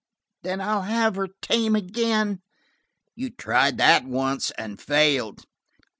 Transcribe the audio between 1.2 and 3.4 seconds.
tame again." "You